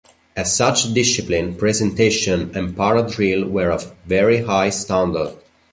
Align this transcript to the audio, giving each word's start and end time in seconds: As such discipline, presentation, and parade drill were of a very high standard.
As 0.35 0.55
such 0.55 0.95
discipline, 0.95 1.53
presentation, 1.57 2.49
and 2.57 2.75
parade 2.75 3.11
drill 3.11 3.47
were 3.47 3.69
of 3.71 3.83
a 3.85 3.95
very 4.09 4.41
high 4.41 4.71
standard. 4.71 5.37